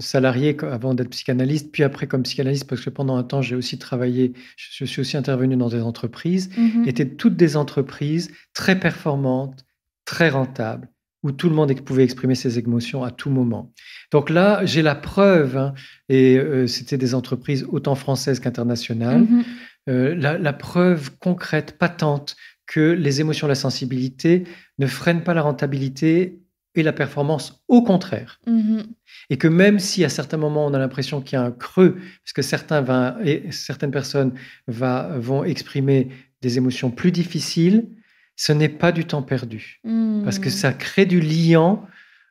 [0.01, 3.77] salarié avant d'être psychanalyste, puis après comme psychanalyste, parce que pendant un temps, j'ai aussi
[3.77, 6.87] travaillé, je, suis aussi intervenu dans des entreprises, mm-hmm.
[6.87, 9.65] étaient toutes des entreprises très performantes,
[10.03, 10.89] très rentables,
[11.23, 13.71] où tout le monde pouvait exprimer ses émotions à tout moment.
[14.11, 15.73] Donc là, j'ai la preuve, hein,
[16.09, 19.43] et euh, c'était des entreprises autant françaises qu'internationales, mm-hmm.
[19.89, 22.35] Euh, la, preuve concrète, patente,
[22.67, 24.43] que les émotions la sensibilité
[24.77, 26.39] ne freinent pas la rentabilité
[26.75, 28.39] et la performance, au contraire.
[28.47, 28.83] Mm-hmm.
[29.31, 31.97] Et que même si à certains moments on a l'impression qu'il y a un creux,
[32.23, 34.33] parce que certains et certaines personnes
[34.67, 36.09] vont exprimer
[36.41, 37.89] des émotions plus difficiles,
[38.35, 39.81] ce n'est pas du temps perdu.
[40.23, 40.51] Parce que mm.
[40.51, 41.85] ça crée du liant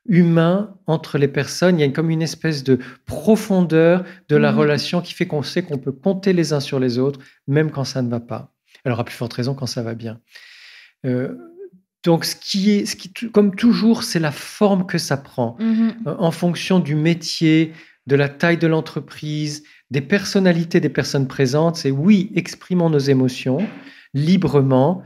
[0.09, 1.79] humain entre les personnes.
[1.79, 4.59] Il y a comme une espèce de profondeur de la mmh.
[4.59, 7.85] relation qui fait qu'on sait qu'on peut compter les uns sur les autres, même quand
[7.85, 8.53] ça ne va pas.
[8.85, 10.21] Elle aura plus forte raison quand ça va bien.
[11.05, 11.35] Euh,
[12.05, 15.92] donc, ce qui est, ce qui, comme toujours, c'est la forme que ça prend euh,
[16.07, 17.73] en fonction du métier,
[18.07, 21.77] de la taille de l'entreprise, des personnalités des personnes présentes.
[21.77, 23.59] C'est oui, exprimons nos émotions
[24.14, 25.03] librement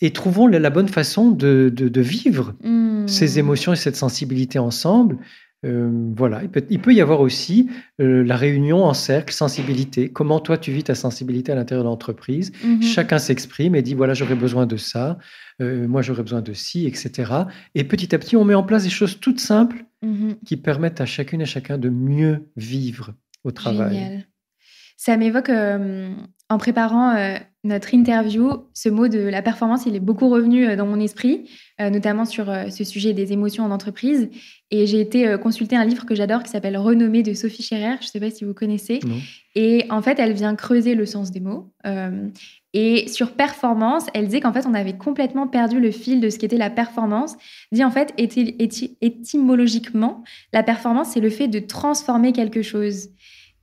[0.00, 3.08] et trouvons la, bonne façon de, de- de vivre Mhm.
[3.08, 5.18] ces émotions et cette sensibilité ensemble.
[5.66, 7.68] Euh, voilà, il peut, il peut y avoir aussi
[8.00, 10.08] euh, la réunion en cercle, sensibilité.
[10.08, 12.52] Comment toi tu vis ta sensibilité à l'intérieur de l'entreprise?
[12.62, 12.80] Mhm.
[12.82, 15.18] Chacun s'exprime et dit voilà, j'aurais besoin de ça,
[15.60, 17.32] euh, moi j'aurais besoin de ci, etc.
[17.74, 20.36] Et petit à petit, on met en place des choses toutes simples Mhm.
[20.46, 23.94] qui permettent à chacune et chacun de mieux vivre au travail.
[23.96, 24.24] Génial.
[24.96, 26.10] Ça m'évoque, euh,
[26.50, 30.76] en préparant euh, notre interview, ce mot de la performance, il est beaucoup revenu euh,
[30.76, 34.30] dans mon esprit, euh, notamment sur euh, ce sujet des émotions en entreprise.
[34.70, 37.96] Et j'ai été consulter un livre que j'adore qui s'appelle Renommée de Sophie Scherer.
[38.00, 39.00] Je ne sais pas si vous connaissez.
[39.06, 39.16] Non
[39.54, 41.72] Et en fait, elle vient creuser le sens des mots.
[42.74, 46.38] Et sur performance, elle disait qu'en fait, on avait complètement perdu le fil de ce
[46.38, 47.36] qu'était la performance.
[47.72, 53.08] Dit en fait, éti- étymologiquement, la performance, c'est le fait de transformer quelque chose.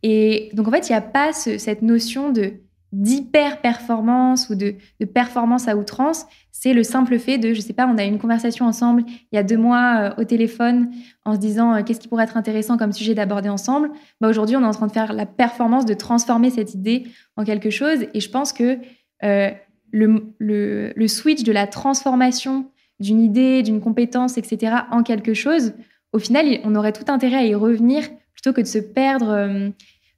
[0.01, 2.53] Et donc, en fait, il n'y a pas ce- cette notion de
[2.95, 4.75] d'hyper-performance ou de,
[5.13, 6.25] performance à outrance.
[6.51, 9.35] C'est le simple fait de, je sais pas, on a eu une conversation ensemble il
[9.35, 10.89] y a deux mois euh, au téléphone
[11.25, 13.91] en se disant euh, qu'est-ce qui pourrait être intéressant comme sujet d'aborder ensemble.
[14.21, 17.03] Bah, Aujourd'hui, on est en train de faire la performance de transformer cette idée
[17.35, 18.05] en quelque chose.
[18.13, 18.79] Et je pense que
[19.23, 19.51] euh,
[19.91, 25.73] le, switch de la transformation d'une idée, d'une compétence, etc., en quelque chose,
[26.13, 29.73] au final, on aurait tout intérêt à y revenir plutôt que de se perdre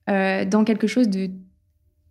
[0.07, 1.29] dans quelque chose de,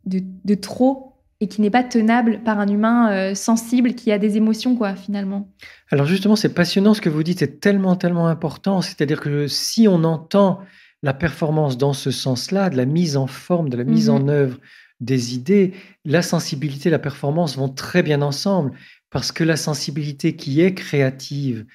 [0.06, 4.18] de, de trop et qui n'est pas tenable par un humain euh, sensible qui a
[4.18, 5.48] des émotions, quoi, finalement.
[5.90, 8.80] Alors justement, c'est passionnant ce que vous dites, c'est tellement, tellement important.
[8.80, 10.60] C'est-à-dire que si on entend
[11.02, 14.14] la performance dans ce sens-là, de la mise en forme, de la mise Mhm.
[14.14, 14.58] en œuvre
[15.00, 15.74] des idées,
[16.06, 18.72] la sensibilité et la performance vont très bien ensemble,
[19.10, 21.66] parce que la sensibilité qui est créative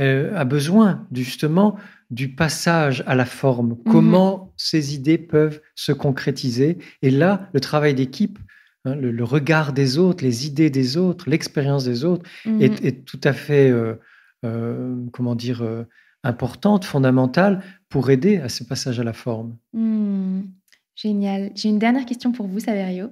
[0.00, 1.76] euh, a besoin justement
[2.10, 6.78] du passage à la forme, comment ces idées peuvent se concrétiser.
[7.02, 8.38] Et là, le travail d'équipe,
[8.84, 12.62] hein, le, le regard des autres, les idées des autres, l'expérience des autres, Mhm.
[12.62, 13.94] est, est tout à fait, euh,
[14.44, 15.64] euh, comment dire,
[16.22, 19.56] importante, fondamentale pour aider à ce passage à la forme.
[19.72, 20.42] Hmm,
[20.94, 21.50] Génial.
[21.54, 23.08] J'ai une dernière question pour vous, Saverio.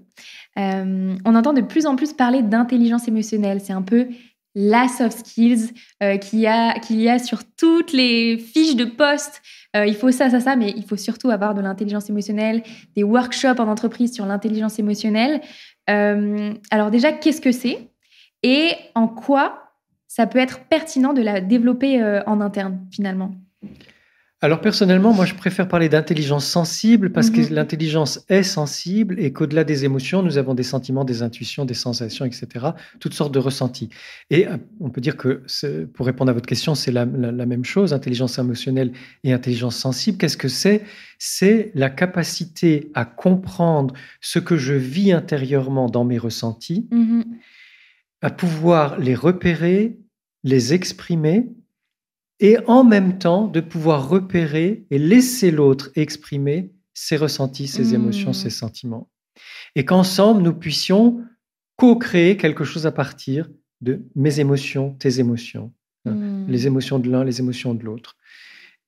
[0.59, 3.61] Euh, on entend de plus en plus parler d'intelligence émotionnelle.
[3.61, 4.09] C'est un peu
[4.55, 5.71] la soft skills
[6.03, 9.43] euh, qu'il y, a- qu'il y a sur toutes les fiches de poste.
[9.77, 12.63] Euh, il faut ça, ça, ça, mais il faut surtout avoir de l'intelligence émotionnelle,
[12.95, 15.41] des workshops en entreprise sur l'intelligence émotionnelle.
[15.91, 17.89] Euh, alors déjà, qu'est-ce que c'est
[18.43, 19.61] et en quoi
[20.07, 23.33] ça peut être pertinent de la développer en interne, finalement?
[24.45, 27.35] Alors personnellement, moi je préfère parler d'intelligence sensible parce Mhm.
[27.49, 31.73] que l'intelligence est sensible et qu'au-delà des émotions, nous avons des sentiments, des intuitions, des
[31.73, 32.67] sensations, etc.,
[33.01, 33.89] toutes sortes de ressentis.
[34.29, 35.43] Et euh, on peut dire que,
[35.95, 39.77] pour répondre à votre question, c'est la, la- la même chose, intelligence émotionnelle et intelligence
[39.77, 40.19] sensible.
[40.19, 40.83] Qu'est-ce que c'est?
[41.19, 47.25] C'est la capacité à comprendre ce que je vis intérieurement dans mes ressentis, Mhm.
[48.21, 49.97] à pouvoir les repérer,
[50.43, 51.49] les exprimer,
[52.41, 57.95] et en même temps de pouvoir repérer et laisser l'autre exprimer ses ressentis, ses Mmh.
[57.95, 59.09] émotions, ses sentiments.
[59.75, 61.23] Et qu'ensemble, nous puissions
[61.77, 63.49] co-créer quelque chose à partir
[63.81, 65.73] de mes émotions, tes émotions,
[66.07, 66.47] hein, Hmm.
[66.49, 68.17] les émotions de l'un, les émotions de l'autre.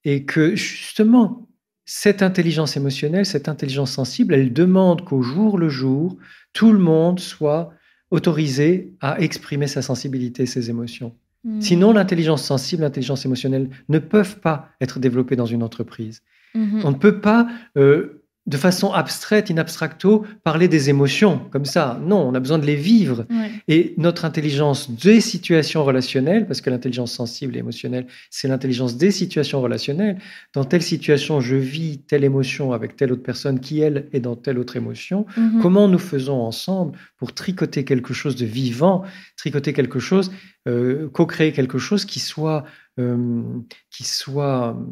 [0.04, 1.48] Et que justement,
[1.84, 6.16] cette intelligence émotionnelle, cette intelligence sensible, elle demande qu'au jour le jour,
[6.52, 7.72] tout le monde soit
[8.10, 11.16] autorisé à exprimer sa sensibilité, ses émotions.
[11.46, 11.60] Hmm.
[11.60, 16.22] Sinon, l'intelligence sensible, l'intelligence émotionnelle ne peuvent pas être développées dans une entreprise.
[16.56, 16.80] Mhm.
[16.84, 18.15] On ne peut pas, euh,
[18.46, 21.98] de façon abstraite, in abstracto, parler des émotions comme ça.
[22.00, 23.26] Non, on a besoin de les vivre.
[23.28, 23.50] Ouais.
[23.66, 29.10] Et notre intelligence des situations relationnelles, parce que l'intelligence sensible et émotionnelle, c'est l'intelligence des
[29.10, 30.18] situations relationnelles.
[30.52, 34.36] Dans telle situation, je vis telle émotion avec telle autre personne qui, elle, est dans
[34.36, 35.26] telle autre émotion.
[35.36, 35.60] Mhm.
[35.60, 39.02] Comment nous faisons ensemble pour tricoter quelque chose de vivant,
[39.36, 40.30] tricoter quelque chose,
[40.68, 42.64] euh, co-créer quelque chose qui soit,
[43.00, 43.42] euh,
[43.90, 44.84] qui soit euh,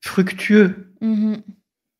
[0.00, 0.92] fructueux?
[1.02, 1.42] Mhm.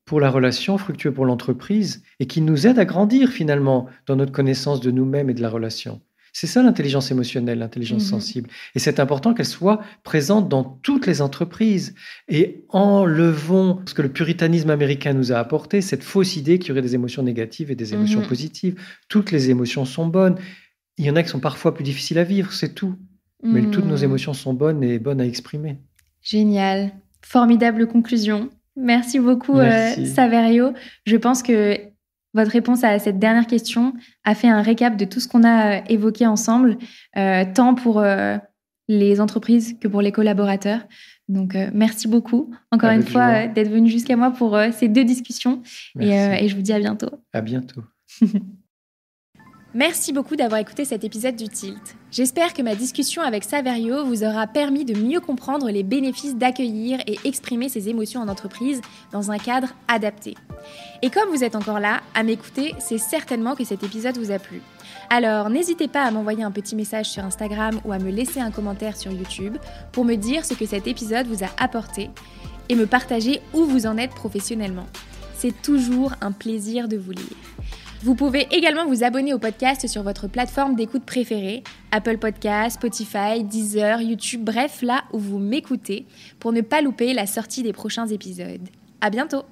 [0.09, 4.31] Pour la relation, fructueux pour l'entreprise et qui nous aide à grandir finalement dans notre
[4.31, 6.01] connaissance de nous-mêmes et de la relation.
[6.33, 8.09] C'est ça l'intelligence émotionnelle, l'intelligence Mhm.
[8.09, 8.49] sensible.
[8.73, 11.93] Et c'est important qu'elle soit présente dans toutes les entreprises.
[12.27, 16.71] Et enlevons ce que le puritanisme américain nous a apporté, cette fausse idée qu'il y
[16.71, 18.27] aurait des émotions négatives et des émotions Mhm.
[18.27, 18.75] positives.
[19.09, 20.37] Toutes les émotions sont bonnes.
[20.97, 22.95] Il y en a qui sont parfois plus difficiles à vivre, c'est tout.
[23.43, 25.77] Mais toutes nos émotions sont bonnes et bonnes à exprimer.
[26.23, 26.91] Génial.
[27.21, 28.49] Formidable conclusion.
[28.79, 30.01] Merci beaucoup, Merci.
[30.01, 30.73] euh, Saverio.
[31.05, 31.77] Je pense que
[32.33, 35.87] votre réponse à cette dernière question a fait un récap de tout ce qu'on a
[35.89, 36.77] évoqué ensemble,
[37.15, 38.03] tant pour
[38.87, 40.81] les entreprises que pour les collaborateurs.
[41.27, 45.63] Donc, merci beaucoup, encore une fois, d'être venu jusqu'à moi pour ces deux discussions.
[45.99, 47.09] Et, et, je vous dis à bientôt.
[47.33, 47.81] À bientôt.
[49.75, 51.95] Merci beaucoup d'avoir écouté cet épisode du Tilt.
[52.11, 56.99] J'espère que ma discussion avec Saverio vous aura permis de mieux comprendre les bénéfices d'accueillir
[57.05, 60.33] et exprimer ses émotions en entreprise dans un cadre adapté.
[61.03, 64.39] Et comme vous êtes encore là à m'écouter, c'est certainement que cet épisode vous a
[64.39, 64.59] plu.
[65.11, 68.49] Alors n'hésitez pas à m'envoyer un petit message sur Instagram ou à me laisser un
[68.49, 69.57] commentaire sur YouTube
[69.91, 72.09] pour me dire ce que cet épisode vous a apporté
[72.69, 74.87] et me partager où vous en êtes professionnellement.
[75.37, 77.37] C'est toujours un plaisir de vous lire.
[78.01, 83.43] Vous pouvez également vous abonner au podcast sur votre plateforme d'écoute préférée, Apple Podcasts, Spotify,
[83.43, 86.05] Deezer, YouTube, bref, là où vous m'écoutez,
[86.39, 88.69] pour ne pas louper la sortie des prochains épisodes.
[89.01, 89.43] À bientôt!